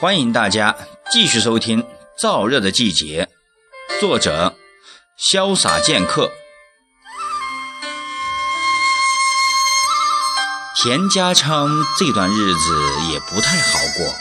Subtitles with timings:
[0.00, 0.76] 欢迎大家
[1.10, 1.82] 继续收听
[2.16, 3.28] 《燥热的季节》，
[4.00, 4.54] 作者
[5.32, 6.30] 潇洒剑客。
[10.80, 12.80] 田家昌这段日子
[13.10, 14.14] 也不太好过，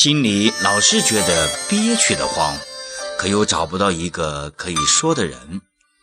[0.00, 2.56] 心里老是觉得憋屈的慌，
[3.18, 5.60] 可又找不到一个可以说的人，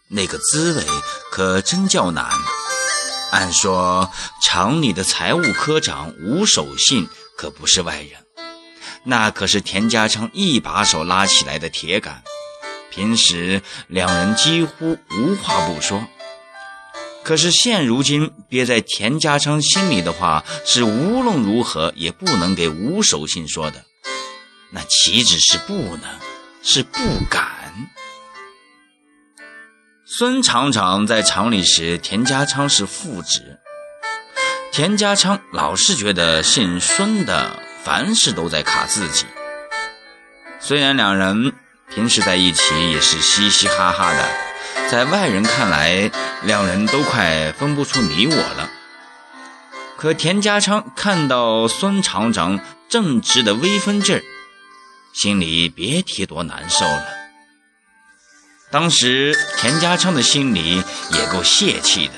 [0.09, 0.83] 那个滋味
[1.31, 2.29] 可真叫难。
[3.31, 4.11] 按说
[4.43, 8.24] 厂里的财务科长吴守信可不是外人。
[9.05, 12.23] 那可是田家昌一把手拉起来的铁杆，
[12.89, 16.05] 平时两人几乎无话不说。
[17.23, 23.83] 可是现如今憋在田家昌心里的话，是无论如何也不能给吴守信说的。
[24.71, 26.01] 那岂止是不能，
[26.63, 27.45] 是不敢。
[30.05, 33.59] 孙厂长在厂里时，田家昌是副职。
[34.71, 37.59] 田家昌老是觉得姓孙的。
[37.85, 39.25] 凡事都在卡自己。
[40.59, 41.53] 虽然两人
[41.93, 46.09] 平时在一起也是嘻嘻哈哈的，在外人看来，
[46.41, 48.71] 两人都快分不出你我了。
[49.97, 54.23] 可田家昌看到孙厂长正直的威风劲儿，
[55.13, 57.05] 心里别提多难受了。
[58.71, 62.13] 当时田家昌的心里也够泄气的。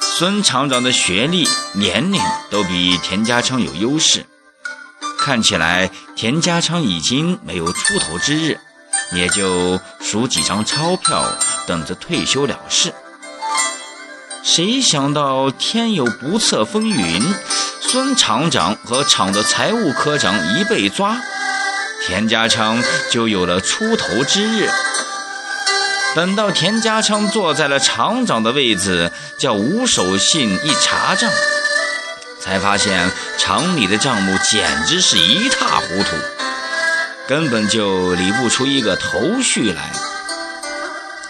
[0.00, 4.26] 孙厂长的学历、年龄都比田家昌有优势。
[5.22, 8.58] 看起来田家昌已经没有出头之日，
[9.12, 11.24] 也就数几张钞票，
[11.66, 12.94] 等着退休了事。
[14.42, 17.22] 谁想到天有不测风云，
[17.82, 21.16] 孙厂长和厂的财务科长一被抓，
[22.06, 24.70] 田家昌就有了出头之日。
[26.16, 31.30] 等到田家昌坐在了厂长的位子，叫吴守信一查账。
[32.40, 36.16] 才发现厂里的账目简直是一塌糊涂，
[37.28, 39.90] 根本就理不出一个头绪来。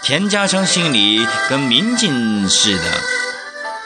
[0.01, 2.83] 田家昌心里跟明镜似的，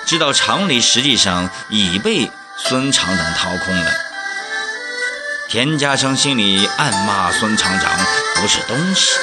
[0.05, 3.91] 知道厂里实际上已被孙厂长掏空了。
[5.49, 7.91] 田家昌心里暗骂孙厂长
[8.35, 9.19] 不是东西，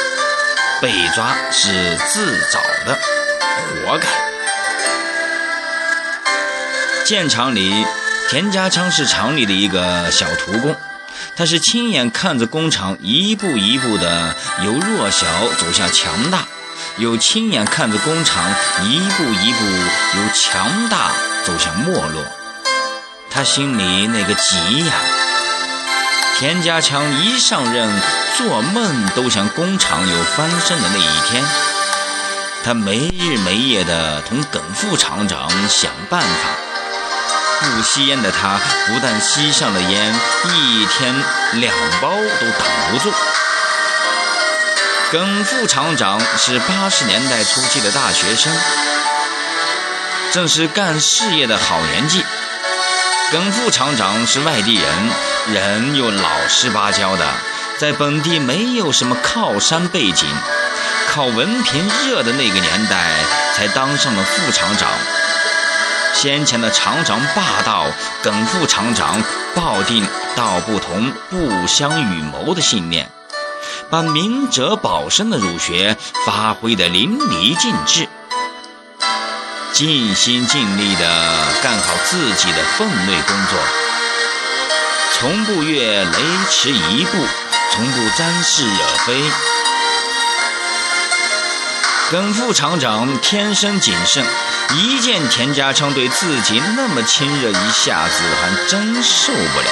[0.80, 2.98] 被抓是自找的，
[3.86, 4.31] 活该。
[7.12, 7.84] 建厂里，
[8.30, 10.74] 田家昌是厂里的一个小徒工，
[11.36, 14.34] 他是亲眼看着工厂一步一步的
[14.64, 15.26] 由弱小
[15.58, 16.46] 走向强大，
[16.96, 18.42] 又亲眼看着工厂
[18.84, 21.12] 一步一步由强大
[21.44, 22.24] 走向没落，
[23.30, 24.94] 他心里那个急呀！
[26.38, 27.90] 田家昌一上任，
[28.38, 31.44] 做梦都想工厂有翻身的那一天，
[32.64, 36.71] 他没日没夜的同耿副厂长想办法。
[37.62, 40.14] 不吸烟的他，不但吸上了烟，
[40.44, 41.14] 一天
[41.54, 43.12] 两包都挡不住。
[45.10, 48.52] 耿副厂长是八十年代初期的大学生，
[50.32, 52.24] 正是干事业的好年纪。
[53.30, 55.10] 耿副厂长是外地人，
[55.52, 57.26] 人又老实巴交的，
[57.78, 60.28] 在本地没有什么靠山背景，
[61.08, 63.10] 靠文凭热的那个年代，
[63.54, 64.88] 才当上了副厂长。
[66.14, 67.86] 先前的厂长霸道，
[68.22, 69.20] 耿副厂长
[69.54, 70.06] 抱定
[70.36, 73.10] 道不同不相与谋的信念，
[73.90, 78.08] 把明哲保身的儒学发挥得淋漓尽致，
[79.72, 81.04] 尽心尽力地
[81.62, 83.58] 干好自己的分内工作，
[85.14, 86.18] 从不越雷
[86.50, 87.26] 池一步，
[87.72, 89.22] 从不沾事惹非。
[92.10, 94.24] 耿副厂长天生谨慎。
[94.70, 99.70] 一见田家昌对自己那么亲热，一下子还真受不了。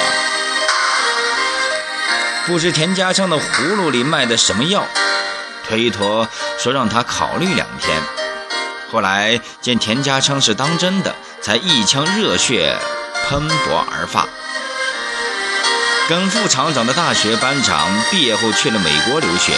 [2.45, 4.85] 不知田家昌的葫芦里卖的什么药，
[5.67, 6.27] 推脱
[6.59, 8.01] 说让他考虑两天。
[8.91, 12.77] 后来见田家昌是当真的，才一腔热血
[13.27, 14.27] 喷薄而发。
[16.09, 19.53] 耿副厂长的大学班长毕业后去了美国留学，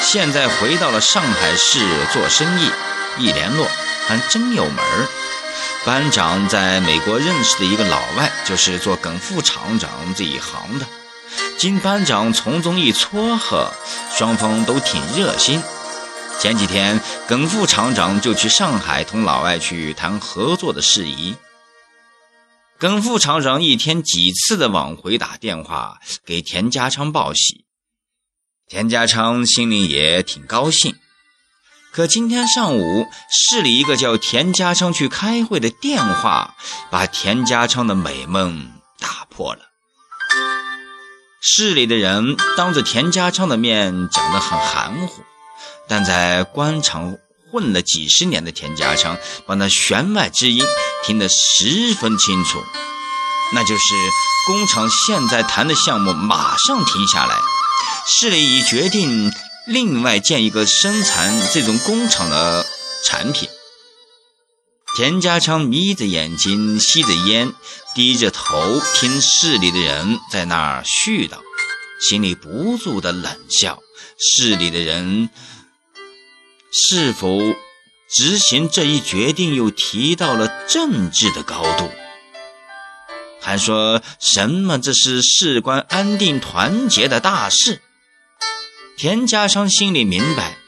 [0.00, 1.80] 现在回到了上海市
[2.12, 2.70] 做生意，
[3.18, 3.66] 一联络。
[4.12, 5.08] 还真有门儿。
[5.86, 10.86] 班长在美国认识的一个老外，就是做耿副厂长这一行的。
[11.56, 13.72] 经班长从中一撮合，
[14.14, 15.62] 双方都挺热心。
[16.38, 21.34] 前几天，耿副厂长就去上海同老外去谈合作的事宜。
[22.78, 27.64] 耿副厂长一天几次的往回打电话给田家昌报喜，
[28.68, 30.96] 田家昌心里也挺高兴。
[31.92, 36.54] 可今天上午，市里一个叫田家昌去开会的电话，
[36.90, 39.60] 把田家昌的美梦打破了。
[41.42, 45.22] 市里的人当着田家昌的面讲得很含糊，
[45.86, 47.18] 但在官场
[47.50, 50.64] 混了几十年的田家昌，把那弦外之音
[51.04, 52.58] 听得十分清楚，
[53.52, 53.94] 那就是
[54.46, 57.36] 工厂现在谈的项目马上停下来，
[58.06, 59.30] 市里已决定
[59.66, 62.66] 另外建一个生产这种工厂的
[63.04, 63.48] 产品。
[64.94, 67.54] 田家昌眯着眼睛，吸着烟，
[67.94, 71.38] 低着头听市里的人在那儿絮叨，
[72.00, 73.80] 心里不住的冷笑。
[74.18, 75.30] 市里的人
[76.70, 77.38] 是否
[78.14, 81.90] 执行这一决定，又提到了政治的高度，
[83.40, 87.80] 还说什么这是事关安定团结的大事。
[89.02, 90.58] 田家昌心里明白，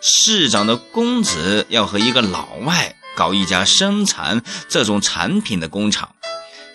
[0.00, 2.96] 市长的公子要和一个老外。
[3.14, 6.10] 搞一家生产这种产品的工厂。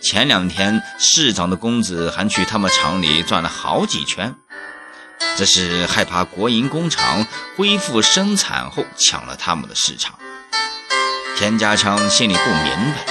[0.02, 4.34] 前两天市长的公子还去他们厂里转了好几圈，
[5.36, 7.28] 这是害怕国营工厂
[7.58, 10.18] 恢复生产后抢了他们的市场。
[11.36, 13.06] 田家昌心里不明白，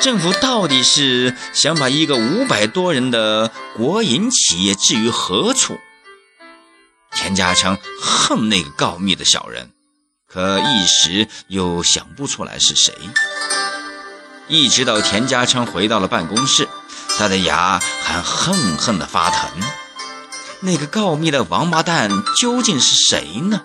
[0.00, 5.76] 政府到底是想把一个五百多人的国营企业置于何处？
[7.20, 9.70] 田家昌恨那个告密的小人。
[10.26, 12.94] 可一时又想不出来是谁。
[14.48, 16.66] 一直到田家昌回到了办公室，
[17.18, 19.50] 他的牙还恨恨地发疼。
[20.60, 23.62] 那个告密的王八蛋究竟是谁呢？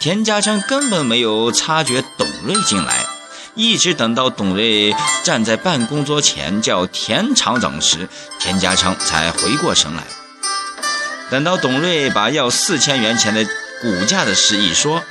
[0.00, 3.06] 田家昌根本没有察觉董瑞进来，
[3.54, 4.92] 一直等到董瑞
[5.22, 8.08] 站在办公桌前叫田厂长时，
[8.40, 10.02] 田家昌才回过神来。
[11.32, 13.42] 等到董瑞把要四千元钱的。
[13.80, 15.02] 股价的事一说，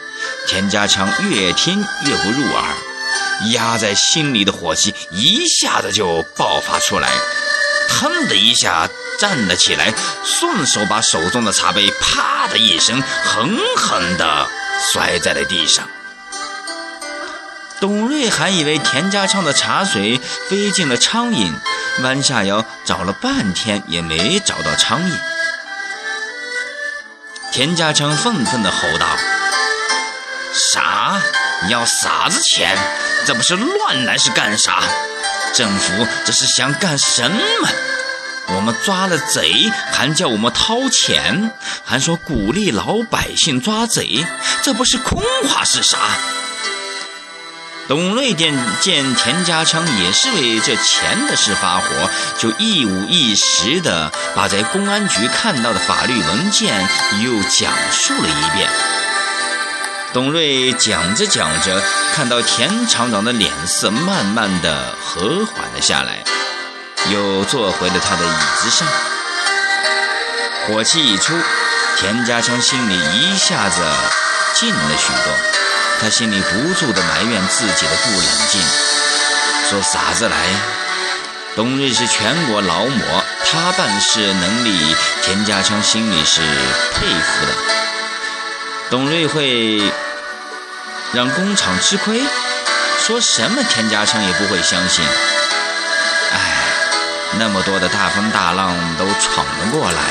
[0.48, 2.64] 田家昌越听越不入耳，
[3.52, 7.10] 压在心里的火气一下子就爆发出来，
[7.90, 8.88] 腾的一下
[9.20, 14.48] 站了起来，顺手把手中的茶杯啪的一声狠狠地
[14.94, 15.86] 摔在了地上。
[17.82, 20.18] 董瑞还以为田家昌的茶水
[20.50, 21.52] 飞进了苍蝇，
[22.04, 25.14] 弯下腰找了半天也没找到苍蝇。
[27.51, 29.06] 田家强愤愤地吼道
[30.74, 31.21] ：“啥？
[31.69, 32.77] 要啥子钱？
[33.25, 34.81] 这不是乱来是干啥？
[35.53, 37.68] 政府这是想干什么？
[38.56, 41.51] 我们抓了贼，还叫我们掏钱，
[41.83, 44.25] 还说鼓励老百姓抓贼，
[44.63, 45.98] 这不是空话是啥？”
[47.92, 56.88] 董瑞见见田家昌也是为这钱的事发火，就一五一十的把在公安局看到的法律文件
[57.22, 58.70] 又讲述了一遍。
[60.14, 61.84] 董瑞讲着讲着，
[62.16, 66.24] 看到田厂长的脸色慢慢的和缓了下来，
[67.10, 68.88] 又坐回了他的椅子上。
[70.66, 71.34] 火气一出，
[71.98, 73.82] 田家昌心里一下子
[74.54, 75.71] 静了许多。
[76.01, 78.59] 他心里不住的埋怨自己的不冷静，
[79.69, 80.36] 说啥子来？
[81.56, 86.42] 董瑞是全国劳模，他办事能力，田家昌心里是
[86.95, 87.53] 佩服的。
[88.89, 89.94] 董瑞会
[91.13, 92.24] 让工厂吃亏，
[92.98, 95.05] 说什么田家昌也不会相信。
[96.34, 96.39] 哎，
[97.38, 100.01] 那么多的大风大浪都闯了过来，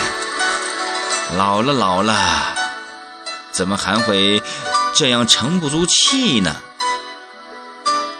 [1.37, 2.15] 老了老了，
[3.51, 4.41] 怎么还会？
[5.01, 6.57] 这样沉不住气呢。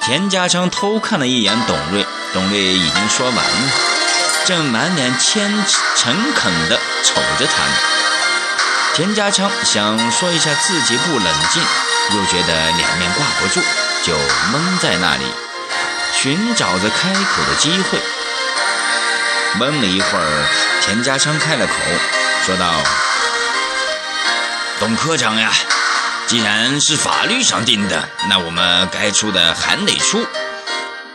[0.01, 3.71] 田家昌偷看了一眼董瑞，董瑞已经说完了，
[4.47, 5.53] 正满脸谦
[5.95, 7.73] 诚恳地瞅着他呢。
[8.95, 11.63] 田家昌想说一下自己不冷静，
[12.17, 13.61] 又觉得脸面挂不住，
[14.03, 14.15] 就
[14.51, 15.27] 闷在那里，
[16.15, 18.01] 寻找着开口的机会。
[19.59, 20.47] 闷了一会儿，
[20.81, 21.75] 田家昌开了口，
[22.47, 22.83] 说道
[24.81, 25.53] ：“董科长呀。”
[26.31, 30.25] 既然是法律上定的，那我们该出的还得出。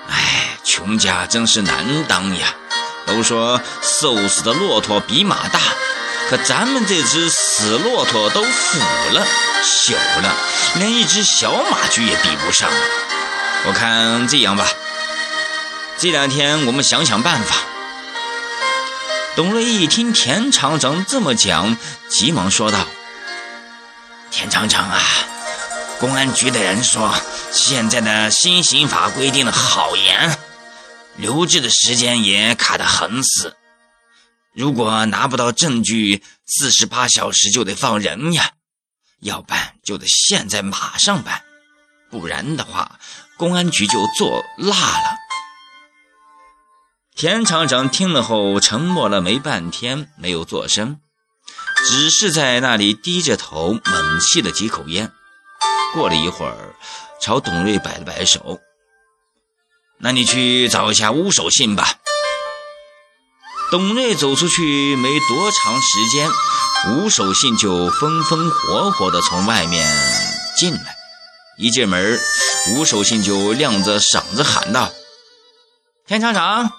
[0.10, 2.54] 哎，穷家真是难当呀！
[3.06, 5.62] 都说瘦死的骆驼比马大，
[6.30, 8.78] 可咱们这只死骆驼都腐
[9.14, 9.26] 了、
[9.64, 10.36] 朽了，
[10.80, 12.70] 连一只小马驹也比不上。
[13.68, 14.68] 我看这样吧，
[15.98, 17.56] 这两天我们想想办法。
[19.38, 21.78] 董瑞一听田厂长这么讲，
[22.10, 22.80] 急忙说道。
[24.38, 25.00] 田厂长啊，
[25.98, 27.16] 公安局的人说，
[27.54, 30.38] 现在的新刑法规定的好严，
[31.16, 33.56] 留置的时间也卡得很死。
[34.54, 38.52] 如果拿不到证据，四十八小时就得放人呀。
[39.22, 41.42] 要办就得现在马上办，
[42.12, 43.00] 不然的话，
[43.38, 45.16] 公安局就做辣了。
[47.16, 51.00] 田厂长听了后，沉默了没半天，没有作声，
[51.88, 55.12] 只是在那里低着头猛吸了几口烟。
[55.94, 56.76] 过了一会儿，
[57.22, 58.60] 朝董瑞摆了摆手
[60.00, 61.96] ：“那你去找一下吴守信吧。”
[63.72, 66.30] 董瑞走出去没多长时间，
[66.90, 69.88] 吴守信就风风火火地从外面
[70.58, 70.96] 进来。
[71.58, 72.20] 一进门，
[72.72, 74.92] 吴守信就亮着嗓子喊道
[76.06, 76.72] ：“田厂长！”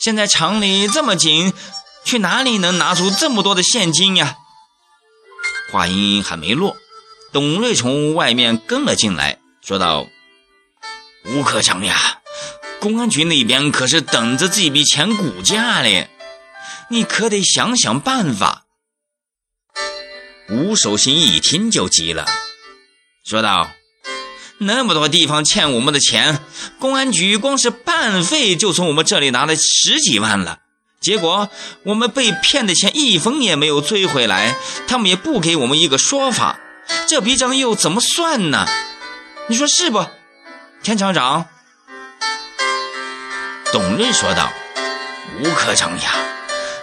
[0.00, 1.52] 现在厂里这么紧，
[2.04, 4.36] 去哪里能拿出这么多的现金呀？
[5.72, 6.76] 话音还没落，
[7.32, 10.06] 董瑞从外面跟了进来，说道
[11.26, 12.20] ：“吴科长呀，
[12.78, 16.08] 公安局那边可是等着这笔钱估价嘞，
[16.90, 18.66] 你可得想想办法。”
[20.50, 22.26] 吴守信一听就急了，
[23.24, 23.70] 说道。
[24.58, 26.38] 那么多地方欠我们的钱，
[26.78, 30.60] 公安局光是办费就从我们这里拿了十几万了。
[31.04, 31.50] 结果
[31.82, 34.56] 我们被骗的钱一分也没有追回来，
[34.88, 36.58] 他们也不给我们一个说法，
[37.06, 38.66] 这笔账又怎么算呢？
[39.48, 40.06] 你说是不，
[40.82, 41.46] 田厂长？
[43.70, 44.50] 董瑞说道
[45.42, 46.14] ：“吴科长呀，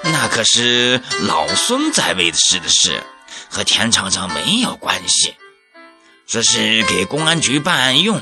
[0.03, 3.01] 那可是老孙在位的时的事，
[3.49, 5.33] 和田厂长没有关系。”
[6.27, 8.21] 说是给公安局办案用，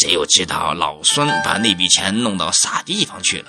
[0.00, 3.46] 谁又知道老孙把那笔钱弄到啥地方去了？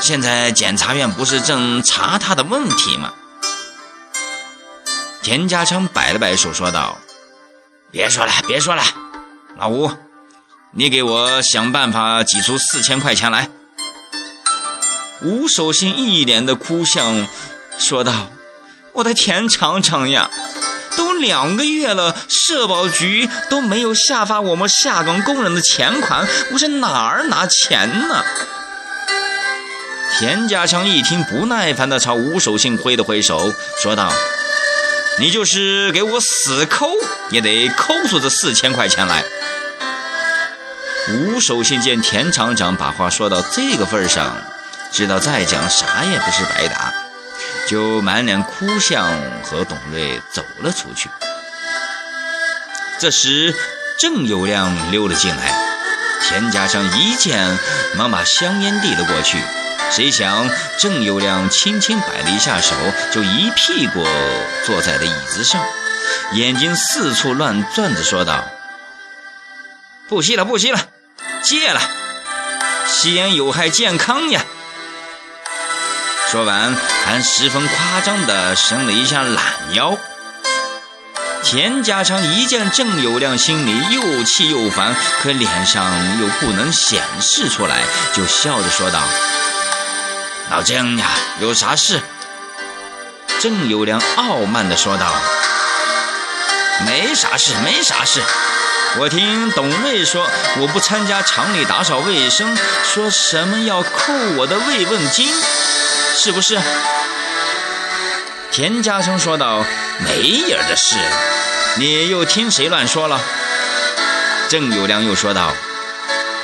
[0.00, 3.12] 现在检察院不是正查他的问题吗？
[5.22, 6.98] 田家昌摆了摆手，说道
[7.92, 8.82] ：“别说了，别说了，
[9.58, 9.90] 老吴，
[10.72, 13.50] 你给我想办法挤出四千块钱来。”
[15.22, 17.28] 吴守信一脸的哭相，
[17.78, 18.30] 说道
[18.94, 20.30] ：“我的田厂长呀！”
[20.96, 28.24] 都两个月了，社保局都没有下发我们下岗工人的钱款，我是哪儿拿钱呢？
[30.20, 34.12] 田家强一听，不耐烦地朝吴守信挥了挥手，说道
[35.18, 36.90] ：“你就是给我死抠，
[37.30, 39.24] 也得抠出这四千块钱来。”
[41.08, 44.36] 吴守信见田厂长把话说到这个份上，
[44.92, 46.92] 知道再讲啥也不是白搭。
[47.66, 49.08] 就满脸哭相
[49.42, 51.08] 和董瑞走了出去。
[52.98, 53.56] 这时，
[53.98, 55.54] 郑有亮溜了进来，
[56.28, 57.58] 田家强一见，
[57.96, 59.38] 忙把香烟递了过去。
[59.90, 62.74] 谁想郑有亮轻轻摆了一下手，
[63.12, 64.06] 就一屁股
[64.64, 65.60] 坐在了椅子上，
[66.32, 68.44] 眼睛四处乱转着，说道
[70.08, 70.78] ：“不吸了，不吸了，
[71.42, 71.80] 戒了，
[72.86, 74.44] 吸烟有害健康呀。”
[76.30, 79.98] 说完，还十分夸张地伸了一下懒腰。
[81.42, 87.82] 田家昌一见郑有亮，心里又气又烦，可脸上又不能显示出来，
[88.14, 89.00] 就笑着说道
[90.50, 91.06] ：“老郑呀，
[91.40, 92.00] 有啥事？”
[93.40, 95.06] 郑有良傲慢地说道
[96.84, 98.20] ：“没啥事，没啥事。
[98.98, 100.28] 我听董瑞说，
[100.58, 105.32] 我不参加厂里打扫卫生，说什么要扣我的慰问金。”
[106.16, 106.60] 是不是？
[108.50, 109.64] 田家生说道
[110.04, 110.96] ：“没影的事，
[111.76, 113.20] 你又听谁乱说了？”
[114.50, 115.54] 郑有良又说道：“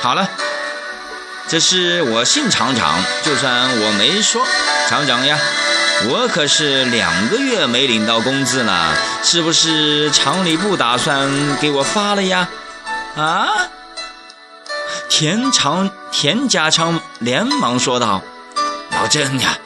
[0.01, 0.27] 好了，
[1.49, 4.45] 这是我姓厂长，就算我没说，
[4.89, 5.39] 厂长呀，
[6.09, 11.29] 我可是两个月没领到工资了，是不是厂里不打算
[11.61, 12.49] 给我发了呀？”
[13.15, 13.47] 啊！
[15.09, 18.21] 田长田家昌连忙说道。
[18.91, 19.57] 老郑呀，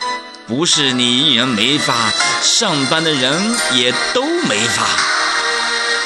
[0.48, 2.12] 不是你一人没发，
[2.44, 5.11] 上班的人也都没发。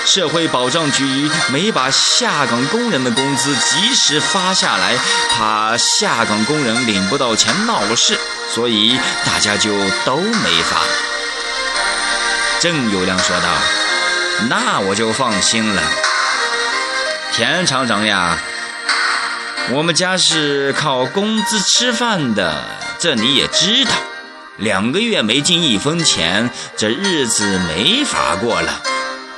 [0.06, 4.96] 社会保障局没把下岗工人的工资及时发下来，
[5.32, 8.18] 怕下岗工人领不到钱闹事，
[8.54, 9.72] 所以大家就
[10.06, 10.82] 都没发。
[12.60, 13.50] 郑有亮说道
[14.48, 15.82] ：“那我就放心了。
[17.34, 18.38] 田厂长呀，
[19.72, 22.64] 我们家是靠工资吃饭的。”
[22.98, 23.92] 这你也知道，
[24.58, 28.82] 两个月没进一分钱，这日子没法过了。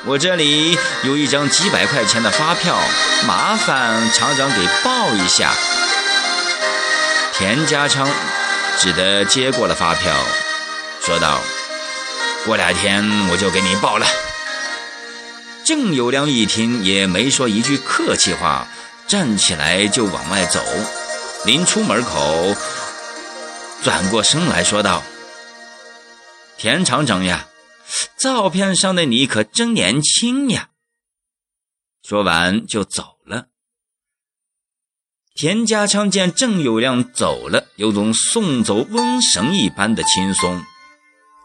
[0.07, 2.79] 我这里有一张几百块钱的发票，
[3.25, 5.53] 麻烦厂长给报一下。
[7.33, 8.07] 田家昌
[8.79, 10.15] 只得接过了发票，
[11.01, 11.41] 说道
[12.45, 14.07] ：“过两天我就给你报了。”
[15.65, 18.65] 郑有良一听，也没说一句客气话，
[19.07, 20.63] 站起来就往外走。
[21.43, 22.55] 临出门口。
[23.83, 25.03] 转过身来说道
[26.57, 27.46] ：“田厂长呀，
[28.17, 30.69] 照片上的你可真年轻呀。”
[32.03, 33.47] 说完就走了。
[35.35, 40.63] 田家昌见郑有亮走了，有种送走瘟神一般的轻松，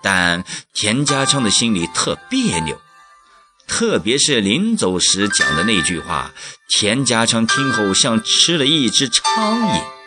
[0.02, 2.80] 但田家昌的心里特别扭。
[3.66, 6.32] 特别是临走时讲的那句话，
[6.68, 10.01] 田家昌听后像吃了一只苍蝇。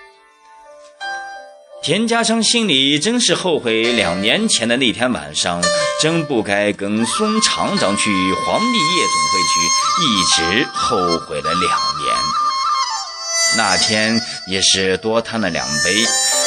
[1.85, 5.61] 田家昌心里真是后悔，两年前的那天晚上，
[6.01, 9.59] 真不该跟孙厂长去皇帝夜总会去，
[10.01, 10.23] 一
[10.63, 12.15] 直后悔了两年。
[13.55, 16.03] 那天也是多贪了两杯，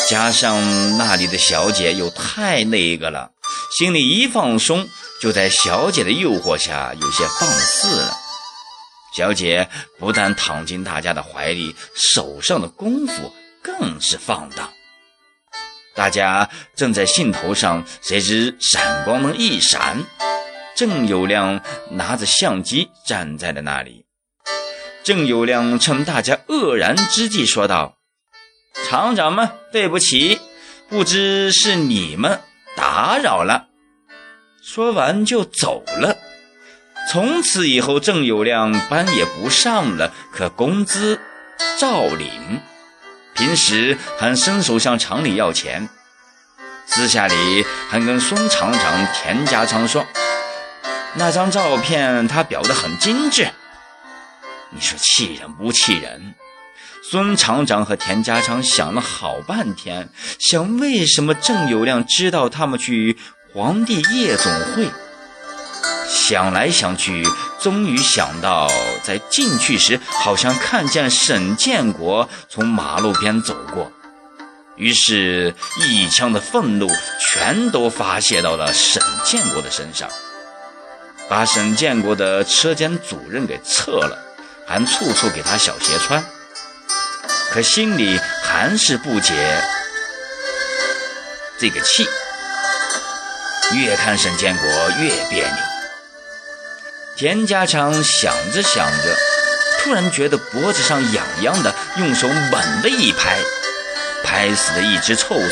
[0.08, 3.30] 加上那里的小姐又太那个了，
[3.78, 4.88] 心里一放松。
[5.20, 8.12] 就在小姐的诱惑下，有些放肆了。
[9.16, 9.68] 小姐
[10.00, 14.68] 不但躺进大家的怀里，手上的功夫更是放荡。
[15.98, 20.04] 大家正在兴头上，谁知闪光灯一闪，
[20.76, 24.06] 郑有亮拿着相机站在了那里。
[25.02, 27.96] 郑有亮趁大家愕然之际说道
[28.88, 30.38] ：“厂长们，对不起，
[30.88, 32.38] 不知是你们
[32.76, 33.66] 打扰了。”
[34.62, 36.16] 说完就走了。
[37.10, 41.18] 从此以后，郑有亮班也不上了，可工资
[41.76, 42.60] 照领。
[43.38, 45.88] 平时还伸手向厂里要钱，
[46.86, 50.04] 私下里还跟孙厂长田家昌说
[51.14, 53.48] ：“那张照片他裱得很精致。”
[54.70, 56.34] 你说气人不气人？
[57.10, 63.16] 孙厂长和田家昌想了好半天，想为什么郑有亮知道他们去。
[63.54, 64.90] 皇帝夜总会，
[66.08, 67.22] 想来想去，
[67.60, 68.66] 终于想到，
[69.04, 73.92] 在进去时好像看见沈建国从马路边走过，
[74.76, 75.54] 于是，
[75.86, 80.08] 一腔的愤怒全都发泄到了沈建国的身上，
[81.28, 84.18] 把沈建国的车间主任给撤了，
[84.66, 86.24] 还处处给他小鞋穿，
[87.50, 89.62] 可心里还是不解
[91.60, 92.08] 这个气。
[93.74, 94.66] 越看沈建国
[94.98, 95.77] 越别扭。
[97.18, 99.16] 田家昌想着想着，
[99.80, 103.36] 突然觉得脖子上痒痒的，用手猛地一拍，
[104.22, 105.50] 拍死了一只臭虫。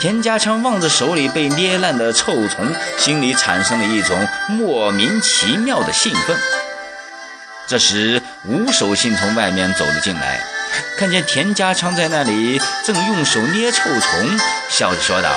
[0.00, 6.36] 田家昌望着手里被捏烂的臭虫，心里产生了一种莫名其妙的兴奋。
[7.68, 10.40] 这时，吴守信从外面走了进来，
[10.98, 15.30] 看见田家昌在那里正用手捏臭虫，笑着说道。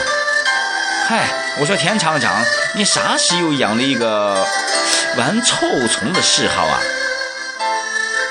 [1.06, 1.28] 嗨，
[1.60, 2.42] 我说田厂长，
[2.76, 4.48] 你啥时又养了一个
[5.18, 5.58] 玩臭
[5.90, 6.80] 虫的嗜好啊？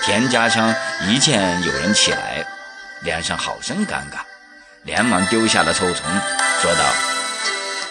[0.02, 0.74] 田家昌
[1.06, 2.42] 一见有人起来，
[3.02, 4.24] 脸上好生尴尬，
[4.84, 6.02] 连忙丢下了臭虫，
[6.62, 6.80] 说道：“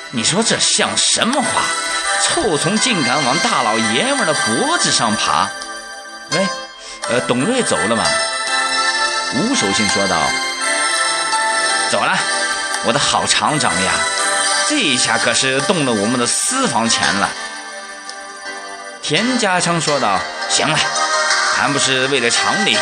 [0.09, 1.61] 你说这像什么话？
[2.23, 5.47] 臭虫竟敢往大老爷们的脖子上爬？”
[6.33, 6.47] 喂，
[7.09, 8.03] 呃，董瑞走了吗？
[9.35, 10.17] 吴守信说道
[11.91, 12.17] ：“走了，
[12.85, 13.91] 我的好厂长呀。”
[14.71, 17.29] 这下可是动了我们的私房钱了。
[19.01, 20.79] 田家昌说道：“行了，
[21.53, 22.77] 还不是为了厂里。”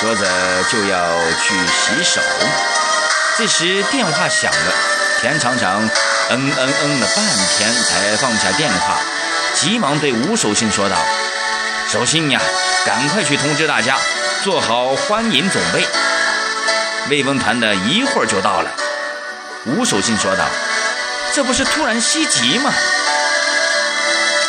[0.00, 0.24] 说着
[0.72, 2.22] 就要去洗手。
[3.36, 4.72] 这时电话响了，
[5.20, 5.82] 田厂长
[6.30, 7.26] 嗯嗯嗯了半
[7.58, 8.96] 天才放下电话，
[9.54, 10.96] 急忙对吴守信说道
[11.92, 12.40] ：“守信呀，
[12.86, 13.98] 赶快去通知大家，
[14.42, 15.86] 做好欢迎准备。
[17.10, 18.70] 慰问团的一会儿就到了。”
[19.66, 20.44] 吴守信说道。
[21.32, 22.72] 这不是突然袭击吗？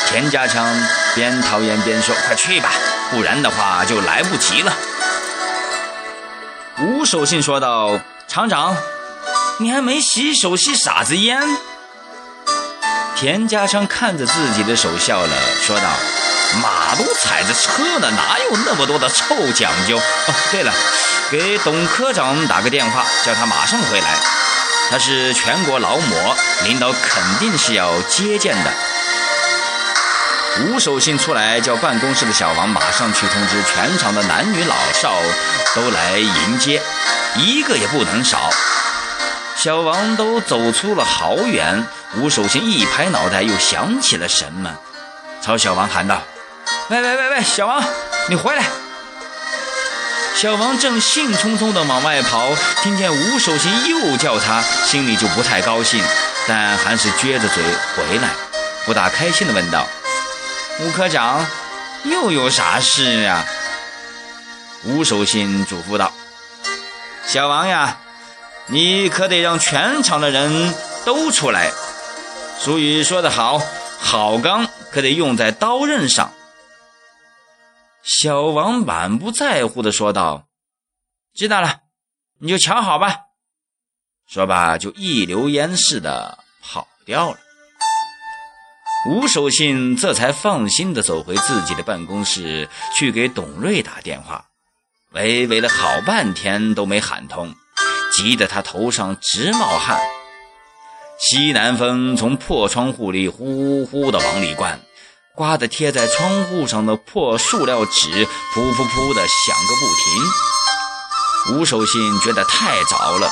[0.08, 0.68] 田家强
[1.16, 2.72] 边讨厌边说：“快去吧，
[3.12, 4.74] 不然的话就来不及了。”
[6.84, 8.76] 吴守信说道：“厂长，
[9.60, 11.40] 你还没洗手，吸啥子烟？”
[13.16, 15.84] 田家昌看着自己的手笑了，说道
[16.62, 19.98] ：“马都踩着车呢，哪有那么多的臭讲究？
[19.98, 20.74] 哦，对了，
[21.30, 24.18] 给董科长打个电话，叫他马上回来。”
[24.92, 28.72] 他是全国劳模，领导肯定是要接见的。
[30.60, 35.14] 吴守信出来叫办公室的小王马上去通知全场的男女老少
[35.74, 36.82] 都来迎接，
[37.38, 38.50] 一个也不能少。
[39.56, 44.70] 小王都走出了好远，吴守信一拍脑袋，又想起了什么，
[45.42, 46.22] 朝小王喊道
[46.92, 47.82] ：“喂喂喂喂，小王，
[48.28, 48.66] 你回来！”
[50.34, 52.50] 小王正兴冲冲地往外跑，
[52.82, 56.04] 听见吴守信又叫他，心里就不太高兴，
[56.48, 57.64] 但还是撅着嘴
[57.96, 58.30] 回来，
[58.86, 59.86] 不大开心地问道
[60.82, 61.46] ：“吴科长，
[62.06, 63.46] 又有啥事啊？”
[64.84, 66.12] 吴守信嘱咐道
[67.28, 67.98] ：“小王呀，
[68.66, 70.74] 你可得让全场的人
[71.06, 71.70] 都出来。
[72.58, 73.62] 俗语说得好，
[74.00, 76.34] 好钢可得用在刀刃上。”
[78.20, 80.48] 小王满不在乎的说道
[81.34, 81.80] ：“知道了，
[82.40, 83.16] 你就瞧好吧。”
[84.28, 87.38] 说罢，就一溜烟似的跑掉了。
[89.08, 94.46] 吴守信这才放心的走回自己的办公室，去给董瑞打电话。
[95.12, 97.56] 喂喂了好半天都没喊通，
[98.14, 99.98] 急得他头上直冒汗。
[101.18, 104.82] 西南风从破窗户里呼呼的往里灌，
[105.36, 111.58] 刮得贴在窗户上的破塑料纸噗噗噗的响个不停。
[111.58, 113.32] 吴守信觉得太早了。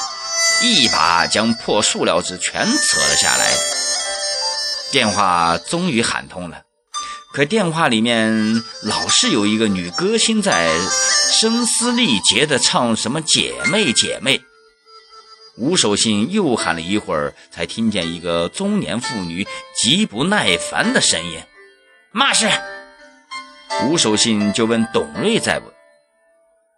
[0.61, 3.53] 一把将破塑料纸全扯了下来，
[4.91, 6.63] 电话终于喊通了。
[7.33, 10.69] 可电话里面老是有一个女歌星在
[11.31, 14.41] 声嘶力竭地唱什么“姐妹姐妹”。
[15.55, 21.41] 吴守信又喊了一会儿，才听见一个中年妇女极不耐烦的声音
[22.11, 22.49] ：“嘛事？”
[23.85, 25.71] 吴守信就问董瑞在不？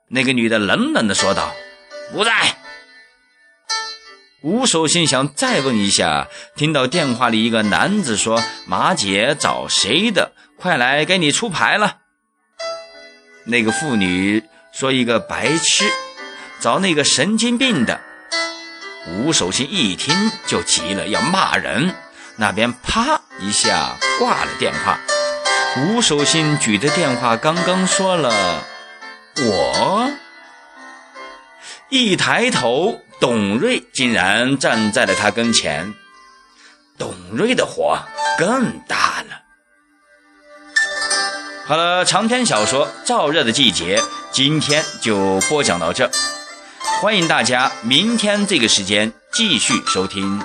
[0.09, 1.53] 那个女的冷冷地说道
[2.11, 2.31] ：“不在。”
[4.43, 10.33] 吴守信想再问一下，听到电话里一个男子说：“马姐找谁的？
[10.57, 11.97] 快来给你出牌了。”
[13.45, 15.89] 那个妇女说：“一个白痴，
[16.59, 18.01] 找那个神经病的。”
[19.07, 20.13] 吴守信一听
[20.45, 21.95] 就急了，要骂人。
[22.37, 24.99] 那边啪一下挂了电话。
[25.77, 28.63] 吴守信举着电话，刚刚说了
[29.39, 30.11] ：“我。”
[31.87, 35.93] 一抬头，董瑞竟然站在了他跟前。
[36.97, 37.97] 董瑞的火
[38.37, 39.41] 更大了。
[41.65, 43.97] 好了，长篇小说《燥热的季节》
[44.29, 46.11] 今天就播讲到这，
[47.01, 50.41] 欢迎大家明天这个时间继续收听。